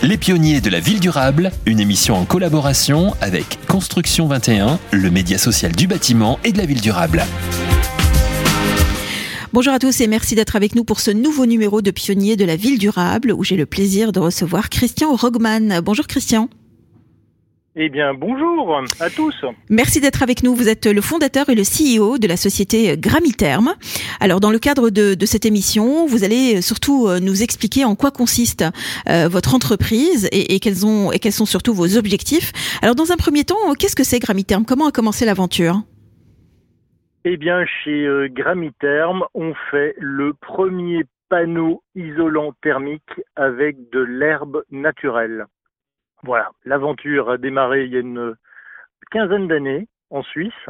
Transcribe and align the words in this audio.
Les 0.00 0.16
pionniers 0.16 0.60
de 0.60 0.70
la 0.70 0.78
ville 0.78 1.00
durable, 1.00 1.50
une 1.66 1.80
émission 1.80 2.14
en 2.14 2.24
collaboration 2.24 3.14
avec 3.20 3.58
Construction 3.66 4.28
21, 4.28 4.78
le 4.92 5.10
média 5.10 5.38
social 5.38 5.72
du 5.72 5.88
bâtiment 5.88 6.38
et 6.44 6.52
de 6.52 6.58
la 6.58 6.66
ville 6.66 6.80
durable. 6.80 7.24
Bonjour 9.52 9.72
à 9.72 9.80
tous 9.80 10.00
et 10.00 10.06
merci 10.06 10.36
d'être 10.36 10.54
avec 10.54 10.76
nous 10.76 10.84
pour 10.84 11.00
ce 11.00 11.10
nouveau 11.10 11.46
numéro 11.46 11.82
de 11.82 11.90
Pionniers 11.90 12.36
de 12.36 12.44
la 12.44 12.54
ville 12.54 12.78
durable 12.78 13.32
où 13.32 13.42
j'ai 13.42 13.56
le 13.56 13.66
plaisir 13.66 14.12
de 14.12 14.20
recevoir 14.20 14.68
Christian 14.68 15.16
Rogman. 15.16 15.80
Bonjour 15.80 16.06
Christian. 16.06 16.48
Eh 17.80 17.90
bien, 17.90 18.12
bonjour 18.12 18.82
à 18.98 19.08
tous. 19.08 19.44
Merci 19.70 20.00
d'être 20.00 20.24
avec 20.24 20.42
nous. 20.42 20.52
Vous 20.52 20.68
êtes 20.68 20.84
le 20.84 21.00
fondateur 21.00 21.48
et 21.48 21.54
le 21.54 21.62
CEO 21.62 22.18
de 22.18 22.26
la 22.26 22.36
société 22.36 22.96
Gramiterm. 22.98 23.72
Alors, 24.18 24.40
dans 24.40 24.50
le 24.50 24.58
cadre 24.58 24.90
de, 24.90 25.14
cette 25.26 25.46
émission, 25.46 26.04
vous 26.04 26.24
allez 26.24 26.60
surtout 26.60 27.06
euh, 27.06 27.20
nous 27.20 27.40
expliquer 27.44 27.84
en 27.84 27.94
quoi 27.94 28.10
consiste 28.10 28.64
euh, 29.08 29.28
votre 29.28 29.54
entreprise 29.54 30.28
et, 30.32 30.58
quels 30.58 30.84
ont, 30.84 31.12
et 31.12 31.20
quels 31.20 31.30
sont 31.30 31.46
surtout 31.46 31.72
vos 31.72 31.96
objectifs. 31.96 32.50
Alors, 32.82 32.96
dans 32.96 33.12
un 33.12 33.16
premier 33.16 33.44
temps, 33.44 33.74
qu'est-ce 33.78 33.94
que 33.94 34.02
c'est 34.02 34.18
Gramiterm 34.18 34.64
Comment 34.64 34.88
a 34.88 34.90
commencé 34.90 35.24
l'aventure? 35.24 35.76
Eh 37.24 37.36
bien, 37.36 37.64
chez 37.64 38.04
euh, 38.04 38.26
Gramiterm, 38.28 39.22
on 39.34 39.54
fait 39.70 39.94
le 39.98 40.32
premier 40.32 41.04
panneau 41.28 41.84
isolant 41.94 42.54
thermique 42.60 43.20
avec 43.36 43.76
de 43.92 44.00
l'herbe 44.00 44.64
naturelle. 44.72 45.46
Voilà, 46.24 46.50
l'aventure 46.64 47.30
a 47.30 47.38
démarré 47.38 47.84
il 47.84 47.92
y 47.92 47.96
a 47.96 48.00
une 48.00 48.34
quinzaine 49.10 49.48
d'années 49.48 49.88
en 50.10 50.22
Suisse. 50.22 50.68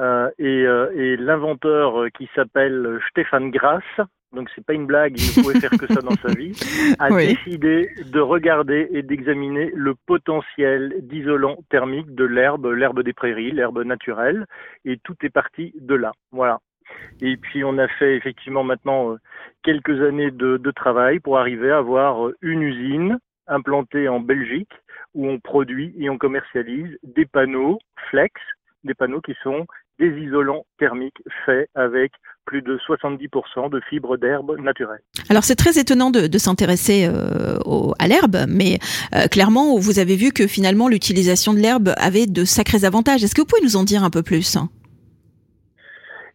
Euh, 0.00 0.30
et, 0.38 0.66
euh, 0.66 0.90
et 0.94 1.16
l'inventeur 1.18 2.00
euh, 2.00 2.08
qui 2.08 2.28
s'appelle 2.34 2.98
Stéphane 3.10 3.50
Grass, 3.50 3.84
donc 4.32 4.48
c'est 4.54 4.64
pas 4.64 4.72
une 4.72 4.86
blague, 4.86 5.20
il 5.20 5.38
ne 5.38 5.42
pouvait 5.42 5.60
faire 5.60 5.78
que 5.78 5.86
ça 5.86 6.00
dans 6.00 6.16
sa 6.16 6.32
vie, 6.34 6.58
a 6.98 7.10
décidé 7.10 7.90
de 8.06 8.20
regarder 8.20 8.88
et 8.90 9.02
d'examiner 9.02 9.70
le 9.74 9.94
potentiel 9.94 10.94
d'isolant 11.02 11.58
thermique 11.68 12.14
de 12.14 12.24
l'herbe, 12.24 12.66
l'herbe 12.68 13.02
des 13.02 13.12
prairies, 13.12 13.50
l'herbe 13.50 13.84
naturelle, 13.84 14.46
et 14.86 14.96
tout 14.96 15.14
est 15.22 15.30
parti 15.30 15.74
de 15.78 15.94
là. 15.94 16.12
Voilà. 16.30 16.60
Et 17.20 17.36
puis 17.36 17.62
on 17.62 17.76
a 17.76 17.86
fait 17.86 18.16
effectivement 18.16 18.64
maintenant 18.64 19.16
quelques 19.62 20.00
années 20.00 20.30
de, 20.30 20.56
de 20.56 20.70
travail 20.70 21.20
pour 21.20 21.38
arriver 21.38 21.70
à 21.70 21.78
avoir 21.78 22.30
une 22.40 22.62
usine 22.62 23.18
implanté 23.46 24.08
en 24.08 24.20
Belgique 24.20 24.72
où 25.14 25.28
on 25.28 25.38
produit 25.38 25.94
et 25.98 26.08
on 26.08 26.18
commercialise 26.18 26.98
des 27.02 27.26
panneaux 27.26 27.78
flex, 28.10 28.32
des 28.84 28.94
panneaux 28.94 29.20
qui 29.20 29.34
sont 29.42 29.66
des 29.98 30.08
isolants 30.20 30.64
thermiques 30.78 31.22
faits 31.44 31.68
avec 31.74 32.12
plus 32.44 32.62
de 32.62 32.76
70% 32.78 33.70
de 33.70 33.80
fibres 33.88 34.16
d'herbe 34.16 34.58
naturelle. 34.58 35.00
Alors 35.28 35.44
c'est 35.44 35.54
très 35.54 35.78
étonnant 35.78 36.10
de, 36.10 36.38
s'intéresser 36.38 37.06
euh, 37.06 37.58
à 37.98 38.08
l'herbe, 38.08 38.36
mais 38.48 38.78
euh, 39.14 39.28
clairement 39.28 39.78
vous 39.78 39.98
avez 39.98 40.16
vu 40.16 40.32
que 40.32 40.46
finalement 40.46 40.88
l'utilisation 40.88 41.54
de 41.54 41.58
l'herbe 41.58 41.90
avait 41.98 42.26
de 42.26 42.44
sacrés 42.44 42.84
avantages. 42.84 43.22
Est-ce 43.22 43.34
que 43.34 43.42
vous 43.42 43.46
pouvez 43.46 43.62
nous 43.62 43.76
en 43.76 43.84
dire 43.84 44.02
un 44.02 44.10
peu 44.10 44.22
plus? 44.22 44.58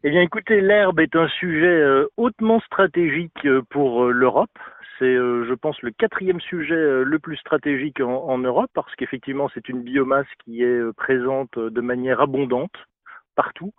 Eh 0.03 0.11
bien, 0.11 0.21
écoutez, 0.21 0.61
l'herbe 0.61 0.99
est 0.99 1.15
un 1.15 1.27
sujet 1.27 1.65
euh, 1.65 2.05
hautement 2.15 2.61
stratégique 2.61 3.47
pour 3.69 4.05
l'Europe. 4.05 4.57
C'est, 4.99 5.05
euh, 5.05 5.45
je 5.47 5.53
pense, 5.53 5.79
le 5.81 5.91
quatrième 5.91 6.41
sujet 6.41 6.75
euh, 6.75 7.03
le 7.03 7.19
plus 7.19 7.37
stratégique 7.37 7.99
en, 7.99 8.37
Europe 8.37 8.71
parce 8.73 8.93
qu'effectivement, 8.95 9.49
c'est 9.53 9.69
une 9.69 9.83
biomasse 9.83 10.27
qui 10.43 10.63
est 10.63 10.65
euh, 10.65 10.93
présente 10.93 11.57
de 11.57 11.81
manière 11.81 12.21
abondante 12.21 12.73
partout. 13.35 13.73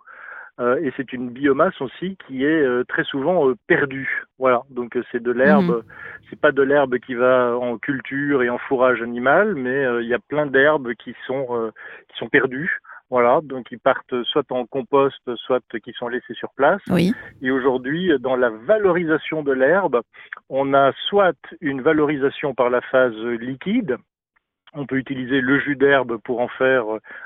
et 0.59 0.91
c'est 0.97 1.13
une 1.13 1.29
biomasse 1.29 1.79
aussi 1.81 2.17
qui 2.25 2.43
est 2.43 2.65
très 2.87 3.03
souvent 3.05 3.53
perdue. 3.67 4.25
Voilà, 4.37 4.63
donc 4.69 4.97
c'est 5.09 5.23
de 5.23 5.31
l'herbe. 5.31 5.77
Mhm. 5.77 5.83
C'est 6.29 6.39
pas 6.39 6.51
de 6.51 6.61
l'herbe 6.61 6.97
qui 6.99 7.13
va 7.13 7.57
en 7.57 7.77
culture 7.77 8.43
et 8.43 8.49
en 8.49 8.57
fourrage 8.57 9.01
animal, 9.01 9.55
mais 9.55 10.01
il 10.01 10.07
y 10.07 10.13
a 10.13 10.19
plein 10.19 10.45
d'herbes 10.45 10.93
qui 10.95 11.13
sont 11.27 11.71
qui 12.09 12.17
sont 12.17 12.29
perdues. 12.29 12.79
Voilà, 13.09 13.39
donc 13.43 13.67
ils 13.71 13.79
partent 13.79 14.23
soit 14.23 14.51
en 14.51 14.65
compost, 14.65 15.19
soit 15.35 15.63
qui 15.83 15.91
sont 15.93 16.07
laissés 16.07 16.33
sur 16.33 16.49
place. 16.55 16.81
Oui. 16.89 17.13
Et 17.41 17.49
aujourd'hui, 17.49 18.11
dans 18.19 18.35
la 18.35 18.49
valorisation 18.49 19.41
de 19.41 19.51
l'herbe, 19.51 20.01
on 20.49 20.73
a 20.73 20.91
soit 21.07 21.37
une 21.61 21.81
valorisation 21.81 22.53
par 22.53 22.69
la 22.69 22.81
phase 22.81 23.17
liquide, 23.17 23.97
on 24.73 24.85
peut 24.85 24.97
utiliser 24.97 25.41
le 25.41 25.59
jus 25.59 25.75
d'herbe 25.75 26.17
pour 26.23 26.39
en 26.41 26.47
faire 26.47 26.83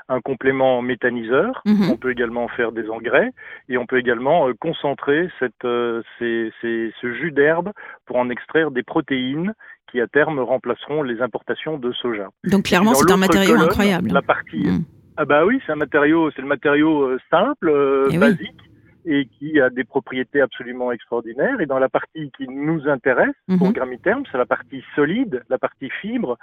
un 0.08 0.20
complément 0.20 0.82
méthaniseur. 0.82 1.62
Mhm. 1.66 1.90
On 1.90 1.96
peut 1.96 2.10
également 2.10 2.44
en 2.44 2.48
faire 2.48 2.72
des 2.72 2.88
engrais 2.88 3.30
et 3.68 3.76
on 3.76 3.86
peut 3.86 3.98
également 3.98 4.48
euh, 4.48 4.54
concentrer 4.58 5.28
cette, 5.38 5.64
euh, 5.64 6.02
ce 6.18 7.12
jus 7.20 7.32
d'herbe 7.32 7.72
pour 8.06 8.16
en 8.16 8.30
extraire 8.30 8.70
des 8.70 8.82
protéines 8.82 9.54
qui 9.90 10.00
à 10.00 10.06
terme 10.06 10.40
remplaceront 10.40 11.02
les 11.02 11.20
importations 11.20 11.78
de 11.78 11.92
soja. 11.92 12.28
Donc 12.44 12.64
clairement, 12.64 12.94
c'est 12.94 13.10
un 13.10 13.16
matériau 13.16 13.56
incroyable. 13.56 14.10
La 14.12 14.22
partie, 14.22 14.64
mhm. 14.64 14.84
Ah 15.16 15.24
bah 15.24 15.44
oui, 15.44 15.60
c'est 15.64 15.72
un 15.72 15.76
matériau, 15.76 16.30
c'est 16.32 16.42
le 16.42 16.48
matériau 16.48 17.02
euh, 17.02 17.18
simple, 17.30 17.68
euh, 17.68 18.08
eh 18.10 18.18
basique. 18.18 18.60
Et 19.06 19.26
qui 19.26 19.60
a 19.60 19.68
des 19.68 19.84
propriétés 19.84 20.40
absolument 20.40 20.90
extraordinaires. 20.90 21.60
Et 21.60 21.66
dans 21.66 21.78
la 21.78 21.90
partie 21.90 22.30
qui 22.38 22.48
nous 22.48 22.88
intéresse 22.88 23.34
pour 23.58 23.66
mhm. 23.66 23.74
Gramiterm, 23.74 24.24
c'est 24.32 24.38
la 24.38 24.46
partie 24.46 24.82
solide, 24.94 25.44
la 25.50 25.58
partie 25.58 25.90
fibre. 26.00 26.38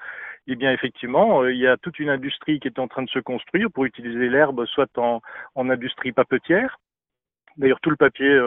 Eh 0.45 0.55
bien, 0.55 0.71
effectivement, 0.71 1.41
euh, 1.41 1.51
il 1.51 1.57
y 1.57 1.65
a 1.65 1.77
toute 1.77 1.97
une 1.97 2.09
industrie 2.09 2.59
qui 2.59 2.67
est 2.67 2.77
en 2.77 2.87
train 2.87 3.01
de 3.01 3.09
se 3.09 3.17
construire 3.17 3.71
pour 3.71 3.85
utiliser 3.85 4.29
l'herbe, 4.29 4.63
soit 4.67 4.95
en, 4.99 5.21
en 5.55 5.69
industrie 5.71 6.11
papetière. 6.11 6.77
D'ailleurs, 7.57 7.79
tout 7.81 7.89
le 7.89 7.95
papier 7.95 8.39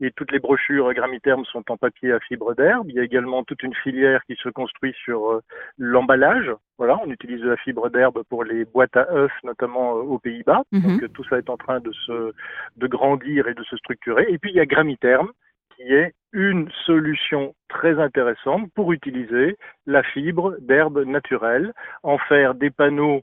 et 0.00 0.10
toutes 0.12 0.32
les 0.32 0.40
brochures 0.40 0.92
Gramiterm 0.92 1.44
sont 1.44 1.64
en 1.70 1.76
papier 1.76 2.12
à 2.12 2.20
fibre 2.20 2.54
d'herbe. 2.54 2.88
Il 2.88 2.96
y 2.96 3.00
a 3.00 3.04
également 3.04 3.44
toute 3.44 3.62
une 3.62 3.74
filière 3.74 4.22
qui 4.24 4.36
se 4.36 4.48
construit 4.48 4.94
sur 5.04 5.30
euh, 5.30 5.40
l'emballage. 5.78 6.50
Voilà, 6.78 6.98
on 7.04 7.10
utilise 7.10 7.40
de 7.40 7.50
la 7.50 7.56
fibre 7.56 7.88
d'herbe 7.90 8.22
pour 8.28 8.44
les 8.44 8.64
boîtes 8.64 8.96
à 8.96 9.06
œufs, 9.12 9.32
notamment 9.44 9.96
euh, 9.96 10.02
aux 10.02 10.18
Pays-Bas. 10.18 10.62
Mhm. 10.72 10.82
Donc 10.82 11.02
euh, 11.02 11.08
tout 11.08 11.24
ça 11.24 11.38
est 11.38 11.48
en 11.48 11.56
train 11.56 11.80
de 11.80 11.92
se 11.92 12.32
de 12.76 12.86
grandir 12.86 13.46
et 13.46 13.54
de 13.54 13.62
se 13.62 13.76
structurer. 13.76 14.26
Et 14.28 14.38
puis 14.38 14.50
il 14.50 14.56
y 14.56 14.60
a 14.60 14.66
Gramiterm 14.66 15.30
qui 15.76 15.92
est 15.92 16.14
une 16.32 16.70
solution 16.86 17.54
très 17.68 17.98
intéressante 17.98 18.70
pour 18.74 18.92
utiliser 18.92 19.56
la 19.86 20.02
fibre 20.02 20.56
d'herbe 20.60 21.04
naturelle, 21.04 21.72
en 22.02 22.18
faire 22.18 22.54
des 22.54 22.70
panneaux 22.70 23.22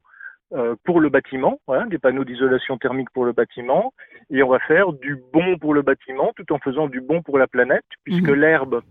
pour 0.83 0.99
le 0.99 1.09
bâtiment, 1.09 1.59
voilà, 1.67 1.85
des 1.85 1.97
panneaux 1.97 2.25
d'isolation 2.25 2.77
thermique 2.77 3.09
pour 3.11 3.25
le 3.25 3.31
bâtiment, 3.31 3.93
et 4.29 4.43
on 4.43 4.49
va 4.49 4.59
faire 4.59 4.91
du 4.93 5.17
bon 5.31 5.57
pour 5.57 5.73
le 5.73 5.81
bâtiment 5.81 6.31
tout 6.35 6.51
en 6.51 6.59
faisant 6.59 6.87
du 6.87 6.99
bon 7.01 7.21
pour 7.21 7.37
la 7.37 7.47
planète, 7.47 7.85
puisque 8.03 8.29
mhm. 8.29 8.35
l'herbe, 8.35 8.81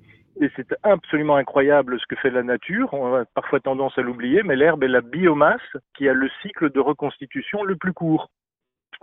et 0.41 0.51
c'est 0.57 0.75
absolument 0.83 1.37
incroyable 1.37 1.99
ce 2.01 2.07
que 2.07 2.17
fait 2.17 2.31
la 2.31 2.43
nature, 2.43 2.93
on 2.95 3.15
a 3.15 3.25
parfois 3.35 3.61
tendance 3.61 3.97
à 3.99 4.03
l'oublier, 4.03 4.43
mais 4.43 4.57
l'herbe 4.57 4.83
est 4.85 4.89
la 4.89 5.03
biomasse 5.03 5.61
qui 5.95 6.09
a 6.09 6.15
le 6.15 6.31
cycle 6.41 6.71
de 6.71 6.81
reconstitution 6.81 7.63
le 7.63 7.77
plus 7.77 7.93
court. 7.93 8.31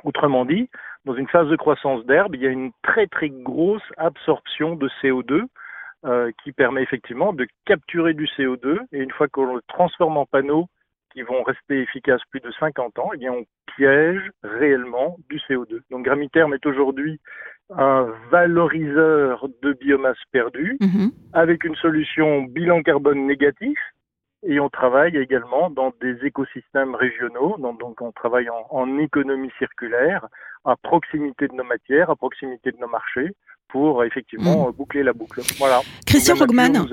Autrement 0.03 0.45
dit, 0.45 0.69
dans 1.05 1.15
une 1.15 1.27
phase 1.27 1.47
de 1.47 1.55
croissance 1.55 2.05
d'herbe, 2.05 2.35
il 2.35 2.41
y 2.41 2.47
a 2.47 2.51
une 2.51 2.71
très 2.83 3.07
très 3.07 3.29
grosse 3.29 3.83
absorption 3.97 4.75
de 4.75 4.89
CO2 5.01 5.45
euh, 6.05 6.31
qui 6.43 6.51
permet 6.51 6.83
effectivement 6.83 7.33
de 7.33 7.47
capturer 7.65 8.13
du 8.13 8.25
CO2 8.25 8.79
et 8.91 8.99
une 8.99 9.11
fois 9.11 9.27
qu'on 9.27 9.55
le 9.55 9.61
transforme 9.67 10.17
en 10.17 10.25
panneau 10.25 10.67
qui 11.17 11.23
vont 11.23 11.41
rester 11.41 11.81
efficaces 11.81 12.21
plus 12.29 12.41
de 12.41 12.51
50 12.59 12.99
ans, 12.99 13.09
eh 13.15 13.17
bien, 13.17 13.31
on 13.33 13.45
piège 13.75 14.21
réellement 14.43 15.17
du 15.31 15.37
CO2. 15.49 15.79
Donc 15.89 16.05
Gramiterm 16.05 16.53
est 16.53 16.63
aujourd'hui 16.63 17.19
un 17.75 18.07
valoriseur 18.29 19.47
de 19.63 19.73
biomasse 19.73 20.21
perdue 20.31 20.77
mhm. 20.79 21.11
avec 21.33 21.63
une 21.63 21.75
solution 21.75 22.43
bilan 22.43 22.83
carbone 22.83 23.25
négatif 23.25 23.79
et 24.43 24.59
on 24.59 24.69
travaille 24.69 25.17
également 25.17 25.71
dans 25.71 25.91
des 25.99 26.23
écosystèmes 26.23 26.93
régionaux, 26.93 27.57
donc 27.57 27.99
on 27.99 28.11
travaille 28.11 28.49
en, 28.51 28.67
en, 28.69 28.99
économie 28.99 29.51
circulaire, 29.57 30.27
à 30.65 30.75
proximité 30.75 31.47
de 31.47 31.53
nos 31.53 31.63
matières, 31.63 32.11
à 32.11 32.15
proximité 32.15 32.71
de 32.71 32.77
nos 32.77 32.87
marchés, 32.87 33.31
pour 33.69 34.03
effectivement 34.03 34.69
mm. 34.69 34.71
boucler 34.73 35.03
la 35.03 35.13
boucle. 35.13 35.41
Voilà. 35.57 35.81
Christian 36.05 36.35
Rogman, 36.35 36.85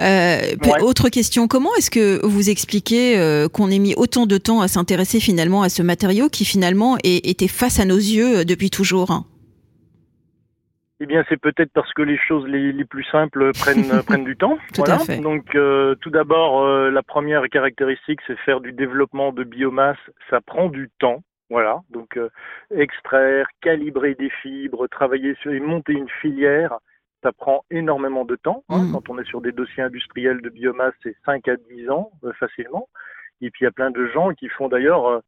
euh, 0.00 0.40
autre 0.82 1.08
question, 1.10 1.46
comment 1.46 1.74
est-ce 1.76 1.90
que 1.90 2.24
vous 2.26 2.50
expliquez 2.50 3.18
euh, 3.18 3.48
qu'on 3.48 3.70
ait 3.70 3.78
mis 3.78 3.94
autant 3.94 4.26
de 4.26 4.36
temps 4.38 4.60
à 4.60 4.68
s'intéresser 4.68 5.20
finalement 5.20 5.62
à 5.62 5.68
ce 5.68 5.82
matériau 5.82 6.28
qui 6.28 6.44
finalement 6.44 6.96
était 7.04 7.48
face 7.48 7.78
à 7.78 7.84
nos 7.84 7.96
yeux 7.96 8.38
euh, 8.38 8.44
depuis 8.44 8.70
toujours? 8.70 9.24
Eh 11.00 11.06
bien, 11.06 11.24
c'est 11.28 11.40
peut-être 11.40 11.72
parce 11.72 11.92
que 11.94 12.02
les 12.02 12.16
choses 12.16 12.46
les, 12.46 12.84
plus 12.84 13.04
simples 13.10 13.50
prennent, 13.52 14.02
prennent 14.06 14.24
du 14.24 14.36
temps. 14.36 14.56
Tout 14.72 14.84
à 14.86 14.98
fait. 15.00 15.18
Donc, 15.18 15.54
euh, 15.56 15.96
tout 15.96 16.10
d'abord, 16.10 16.64
la 16.64 17.02
première 17.02 17.48
caractéristique, 17.48 18.20
c'est 18.26 18.38
faire 18.38 18.60
du 18.60 18.72
développement 18.72 19.32
de 19.32 19.42
biomasse. 19.42 19.98
Ça 20.30 20.40
prend 20.40 20.68
du 20.68 20.90
temps. 21.00 21.22
Voilà, 21.52 21.82
donc 21.90 22.16
euh, 22.16 22.30
extraire, 22.74 23.46
calibrer 23.60 24.14
des 24.14 24.30
fibres, 24.30 24.86
travailler 24.88 25.34
sur 25.42 25.52
et 25.52 25.60
monter 25.60 25.92
une 25.92 26.08
filière, 26.08 26.78
ça 27.22 27.30
prend 27.30 27.62
énormément 27.70 28.24
de 28.24 28.36
temps. 28.36 28.64
Hein. 28.70 28.84
Mm. 28.84 28.92
Quand 28.92 29.10
on 29.10 29.18
est 29.18 29.26
sur 29.26 29.42
des 29.42 29.52
dossiers 29.52 29.82
industriels 29.82 30.40
de 30.40 30.48
biomasse, 30.48 30.94
c'est 31.02 31.14
5 31.26 31.46
à 31.48 31.56
10 31.56 31.90
ans 31.90 32.10
euh, 32.24 32.32
facilement. 32.40 32.88
Et 33.42 33.50
puis 33.50 33.60
il 33.60 33.64
y 33.64 33.66
a 33.66 33.70
plein 33.70 33.90
de 33.90 34.06
gens 34.06 34.32
qui 34.32 34.48
font 34.48 34.68
d'ailleurs, 34.68 35.06
euh, 35.06 35.20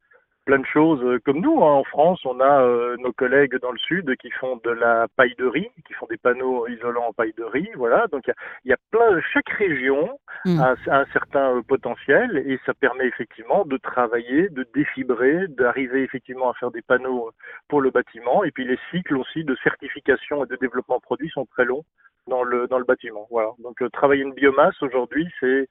plein 0.45 0.59
de 0.59 0.67
choses 0.67 1.03
euh, 1.03 1.19
comme 1.25 1.41
nous. 1.41 1.65
Hein. 1.65 1.73
En 1.73 1.85
France, 1.85 2.21
on 2.25 2.41
a 2.41 2.63
euh, 2.63 2.97
nos 2.99 3.13
collègues 3.13 3.57
dans 3.61 3.73
le 3.73 3.79
sud 3.79 4.15
qui 4.17 4.31
font 4.31 4.61
de 4.65 4.71
la 4.71 5.07
paille 5.17 5.35
de 5.39 5.47
riz, 5.47 5.69
qui 5.87 5.95
font 5.95 6.07
des 6.09 6.17
panneaux 6.17 6.67
isolants 6.69 7.09
en 7.09 7.13
paille 7.13 7.35
de 7.37 7.45
riz. 7.45 7.69
Voilà, 7.77 8.07
donc 8.09 8.25
il 8.65 8.69
y, 8.69 8.73
a, 8.73 8.77
plein. 8.91 9.21
Chaque 9.33 9.49
région 9.49 10.19
hmm. 10.45 10.61
a, 10.61 10.75
un 10.87 11.07
certain 11.13 11.57
euh, 11.57 11.63
potentiel 11.63 12.43
et 12.47 12.59
ça 12.67 12.75
permet 12.75 13.07
effectivement 13.07 13.65
de 13.65 13.77
travailler, 13.77 14.49
de 14.51 14.67
défibrer, 14.75 15.47
d'arriver 15.49 16.03
effectivement 16.03 16.51
à 16.51 16.55
faire 16.55 16.71
des 16.71 16.83
panneaux 16.83 17.31
pour 17.69 17.81
le 17.81 17.91
bâtiment. 17.91 18.45
Et 18.45 18.51
puis 18.51 18.65
les 18.65 18.79
cycles 18.91 19.17
aussi 19.17 19.45
de 19.45 19.57
certification 19.63 20.45
et 20.45 20.49
de 20.49 20.57
développement 20.57 21.01
produit 21.01 21.31
sont 21.31 21.47
très 21.47 21.65
longs 21.65 21.85
dans 22.27 22.43
le 22.43 22.67
dans 22.69 22.79
le 22.79 22.85
bâtiment. 22.85 23.27
Voilà. 23.31 23.51
Donc 23.59 23.83
travailler 23.93 24.23
une 24.23 24.35
biomasse 24.35 24.81
aujourd'hui, 24.83 25.27
c'est 25.41 25.69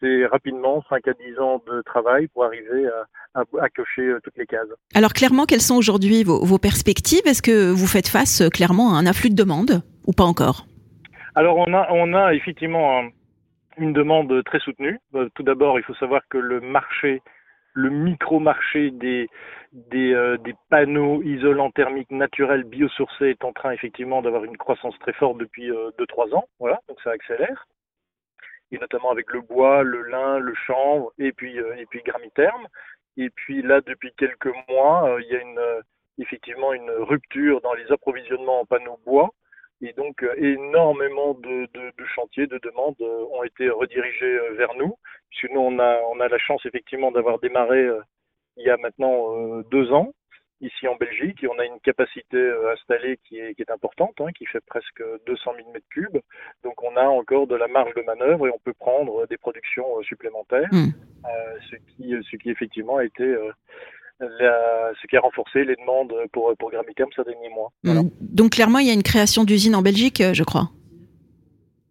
c'est 0.00 0.26
rapidement 0.26 0.82
5 0.88 1.06
à 1.08 1.12
10 1.12 1.38
ans 1.38 1.62
de 1.66 1.82
travail 1.82 2.28
pour 2.28 2.44
arriver 2.44 2.86
à, 3.34 3.40
à, 3.40 3.68
cocher 3.68 4.02
euh, 4.02 4.20
toutes 4.22 4.36
les 4.36 4.46
cases. 4.46 4.68
Alors 4.94 5.12
clairement, 5.12 5.44
quelles 5.44 5.60
sont 5.60 5.76
aujourd'hui 5.76 6.24
vos, 6.24 6.44
vos, 6.44 6.58
perspectives? 6.58 7.26
Est-ce 7.26 7.42
que 7.42 7.70
vous 7.70 7.86
faites 7.86 8.08
face 8.08 8.40
euh, 8.40 8.48
clairement 8.48 8.94
à 8.94 8.98
un 8.98 9.06
afflux 9.06 9.30
de 9.30 9.34
demandes 9.34 9.82
ou 10.06 10.12
pas 10.12 10.24
encore? 10.24 10.66
Alors 11.34 11.58
on 11.58 11.72
a, 11.74 11.88
on 11.90 12.14
a 12.14 12.34
effectivement 12.34 13.02
une 13.76 13.92
demande 13.92 14.42
très 14.44 14.58
soutenue. 14.60 14.98
Euh, 15.14 15.28
tout 15.34 15.42
d'abord, 15.42 15.78
il 15.78 15.84
faut 15.84 15.94
savoir 15.94 16.22
que 16.28 16.38
le 16.38 16.60
marché, 16.60 17.22
le 17.74 17.90
micro-marché 17.90 18.90
des, 18.90 19.28
des, 19.72 20.36
des, 20.44 20.54
panneaux 20.70 21.22
isolants 21.22 21.70
thermiques 21.70 22.10
naturels 22.10 22.64
biosourcés 22.64 23.30
est 23.30 23.44
en 23.44 23.52
train 23.52 23.70
effectivement 23.70 24.22
d'avoir 24.22 24.44
une 24.44 24.56
croissance 24.56 24.98
très 24.98 25.12
forte 25.12 25.38
depuis 25.38 25.70
2-3 25.70 26.34
ans. 26.34 26.48
Voilà, 26.58 26.80
donc 26.88 26.98
ça 27.04 27.10
accélère 27.10 27.68
et 28.72 28.78
notamment 28.78 29.10
avec 29.10 29.32
le 29.32 29.40
bois, 29.40 29.82
le 29.82 30.02
lin, 30.02 30.38
le 30.38 30.54
chanvre 30.54 31.12
et 31.18 31.32
puis 31.32 31.58
euh, 31.58 31.76
et 31.76 31.86
puis 31.86 32.02
Gramiterme. 32.02 32.66
Et 33.16 33.30
puis 33.30 33.62
là, 33.62 33.80
depuis 33.80 34.12
quelques 34.16 34.54
mois, 34.68 35.08
euh, 35.08 35.22
il 35.22 35.28
y 35.28 35.36
a 35.36 35.40
une 35.40 35.58
euh, 35.58 35.80
effectivement 36.18 36.72
une 36.72 36.90
rupture 36.90 37.60
dans 37.60 37.74
les 37.74 37.90
approvisionnements 37.92 38.60
en 38.60 38.66
panneaux 38.66 39.00
bois. 39.04 39.30
Et 39.82 39.94
donc, 39.94 40.22
énormément 40.36 41.32
de, 41.32 41.66
de, 41.72 41.92
de, 41.96 42.04
chantiers, 42.14 42.46
de 42.46 42.58
demandes 42.58 43.00
ont 43.00 43.42
été 43.44 43.70
redirigés 43.70 44.38
vers 44.50 44.74
nous, 44.74 44.94
puisque 45.30 45.50
nous, 45.54 45.60
on 45.60 45.78
a, 45.78 45.98
on 46.12 46.20
a 46.20 46.28
la 46.28 46.36
chance 46.36 46.66
effectivement 46.66 47.10
d'avoir 47.10 47.38
démarré 47.38 47.88
il 48.58 48.66
y 48.66 48.68
a 48.68 48.76
maintenant 48.76 49.62
deux 49.70 49.90
ans 49.90 50.12
ici 50.60 50.86
en 50.86 50.96
Belgique 50.96 51.42
et 51.42 51.48
on 51.48 51.58
a 51.58 51.64
une 51.64 51.80
capacité 51.80 52.36
euh, 52.36 52.72
installée 52.72 53.18
qui 53.28 53.38
est, 53.38 53.54
qui 53.54 53.62
est 53.62 53.70
importante, 53.70 54.14
hein, 54.20 54.30
qui 54.36 54.46
fait 54.46 54.60
presque 54.66 55.02
200 55.26 55.52
000 55.56 55.72
mètres 55.72 55.86
cubes. 55.90 56.18
Donc 56.64 56.82
on 56.82 56.96
a 56.96 57.04
encore 57.04 57.46
de 57.46 57.56
la 57.56 57.68
marge 57.68 57.94
de 57.94 58.02
manœuvre 58.02 58.46
et 58.46 58.50
on 58.50 58.58
peut 58.58 58.74
prendre 58.74 59.26
des 59.28 59.36
productions 59.36 59.86
euh, 59.98 60.02
supplémentaires, 60.02 60.68
hmm. 60.72 60.88
euh, 61.24 61.28
ce, 61.70 61.76
qui, 61.76 62.14
ce 62.30 62.36
qui 62.36 62.50
effectivement 62.50 62.98
a 62.98 63.04
été 63.04 63.24
la, 64.20 64.92
ce 65.00 65.06
qui 65.06 65.16
a 65.16 65.20
renforcé 65.20 65.64
les 65.64 65.76
demandes 65.76 66.12
pour, 66.32 66.54
pour 66.58 66.70
Gramiterm 66.70 67.08
ces 67.16 67.24
derniers 67.24 67.48
mois. 67.50 67.70
Hmm. 67.84 68.08
Donc 68.20 68.52
clairement, 68.52 68.78
il 68.78 68.86
y 68.86 68.90
a 68.90 68.94
une 68.94 69.02
création 69.02 69.44
d'usine 69.44 69.74
en 69.74 69.82
Belgique, 69.82 70.22
je 70.32 70.44
crois. 70.44 70.70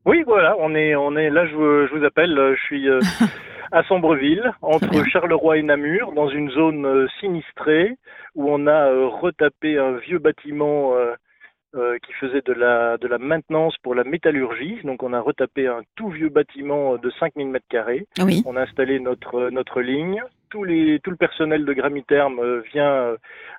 Oui, 0.06 0.24
voilà, 0.26 0.56
on 0.60 0.74
est, 0.76 0.96
on 0.96 1.16
est 1.16 1.30
là. 1.30 1.46
Je 1.46 1.88
je 1.88 1.96
vous 1.96 2.06
appelle. 2.06 2.36
Je 2.56 2.62
suis 2.64 2.88
à 3.72 3.84
Sombreville, 3.84 4.52
entre 4.62 5.04
Charleroi 5.08 5.58
et 5.58 5.64
Namur, 5.64 6.12
dans 6.14 6.30
une 6.30 6.50
zone 6.52 6.86
euh, 6.86 7.08
sinistrée 7.20 7.98
où 8.36 8.50
on 8.50 8.68
a 8.68 8.88
euh, 8.90 9.08
retapé 9.08 9.78
un 9.78 9.94
vieux 9.98 10.20
bâtiment 10.20 10.94
euh, 11.76 11.98
qui 12.00 12.14
faisait 12.14 12.42
de 12.42 12.54
la, 12.54 12.98
de 12.98 13.08
la 13.08 13.20
maintenance 13.20 13.76
pour 13.84 13.94
la 13.94 14.04
métallurgie. 14.04 14.80
Donc 14.84 15.04
on 15.04 15.14
a 15.14 15.20
retapé 15.20 15.68
un 15.68 15.82
tout 15.96 16.10
vieux 16.10 16.30
bâtiment 16.30 16.98
de 16.98 17.12
5000 17.20 17.48
mètres 17.48 17.68
carrés. 17.70 18.08
On 18.46 18.56
a 18.56 18.62
installé 18.62 19.00
notre, 19.00 19.50
notre 19.52 19.82
ligne. 19.82 20.24
Tous 20.50 20.64
les, 20.64 21.00
tout 21.04 21.12
le 21.12 21.18
personnel 21.18 21.66
de 21.66 21.74
Gramiterme 21.74 22.62
vient 22.74 23.16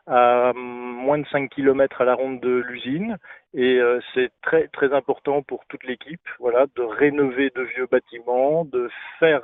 à 0.08 0.52
moins 0.56 1.18
de 1.18 1.26
5 1.30 1.50
km 1.50 2.00
à 2.00 2.04
la 2.04 2.14
ronde 2.14 2.40
de 2.40 2.64
l'usine 2.66 3.16
et 3.54 3.78
c'est 4.12 4.30
très 4.42 4.66
très 4.68 4.92
important 4.92 5.42
pour 5.42 5.64
toute 5.68 5.84
l'équipe 5.84 6.20
voilà 6.40 6.66
de 6.74 6.82
rénover 6.82 7.52
de 7.54 7.62
vieux 7.62 7.86
bâtiments 7.86 8.64
de 8.64 8.88
faire 9.20 9.42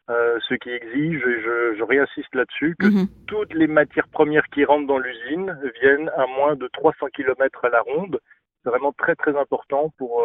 ce 0.07 0.53
qui 0.53 0.69
exige, 0.69 1.21
et 1.21 1.41
je, 1.41 1.75
je 1.77 1.83
réinsiste 1.83 2.33
là-dessus, 2.33 2.77
que 2.79 2.85
mhm. 2.85 3.07
toutes 3.27 3.53
les 3.53 3.67
matières 3.67 4.07
premières 4.07 4.47
qui 4.47 4.63
rentrent 4.63 4.87
dans 4.87 4.99
l'usine 4.99 5.57
viennent 5.81 6.09
à 6.15 6.25
moins 6.25 6.55
de 6.55 6.69
300 6.71 7.07
km 7.13 7.65
à 7.65 7.69
la 7.69 7.81
ronde. 7.81 8.19
C'est 8.63 8.69
vraiment 8.69 8.93
très 8.93 9.15
très 9.15 9.35
important 9.35 9.91
pour, 9.97 10.23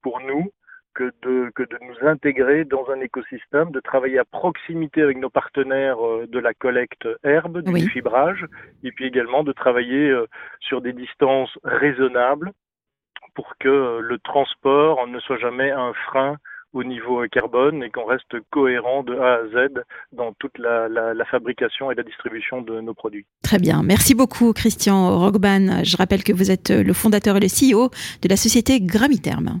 pour 0.00 0.20
nous 0.20 0.50
que 0.96 1.12
de, 1.22 1.50
que 1.54 1.62
de 1.62 1.78
nous 1.82 2.08
intégrer 2.08 2.64
dans 2.64 2.86
un 2.90 3.00
écosystème, 3.00 3.70
de 3.70 3.80
travailler 3.80 4.18
à 4.18 4.24
proximité 4.24 5.02
avec 5.02 5.18
nos 5.18 5.28
partenaires 5.28 6.04
euh, 6.04 6.26
de 6.26 6.38
la 6.38 6.54
collecte 6.54 7.06
herbe, 7.22 7.60
du 7.60 7.88
fibrage, 7.88 8.46
et 8.82 8.90
puis 8.92 9.04
également 9.04 9.44
de 9.44 9.52
travailler 9.52 10.08
euh, 10.08 10.26
sur 10.60 10.80
des 10.80 10.94
distances 10.94 11.56
raisonnables 11.64 12.52
pour 13.34 13.52
que 13.60 13.68
euh, 13.68 14.00
le 14.00 14.18
transport 14.18 15.06
ne 15.06 15.20
soit 15.20 15.38
jamais 15.38 15.70
un 15.70 15.92
frein 16.08 16.36
au 16.72 16.82
niveau 16.82 17.22
carbone 17.30 17.82
et 17.82 17.90
qu'on 17.90 18.04
reste 18.04 18.36
cohérent 18.50 19.02
de 19.02 19.16
A 19.16 19.34
à 19.34 19.46
Z 19.48 19.82
dans 20.12 20.32
toute 20.38 20.58
la, 20.58 20.88
la, 20.88 21.24
fabrication 21.24 21.90
et 21.90 21.94
la 21.94 22.02
distribution 22.02 22.60
de 22.60 22.80
nos 22.80 22.92
produits. 22.92 23.24
Très 23.42 23.58
bien. 23.58 23.82
Merci 23.82 24.14
beaucoup, 24.14 24.52
Christian 24.52 25.18
Rogban. 25.18 25.84
Je 25.84 25.96
rappelle 25.96 26.22
que 26.22 26.34
vous 26.34 26.50
êtes 26.50 26.68
le 26.70 26.92
fondateur 26.92 27.36
et 27.36 27.40
le 27.40 27.48
CEO 27.48 27.88
de 28.20 28.28
la 28.28 28.36
société 28.36 28.80
Gramiterme. 28.80 29.60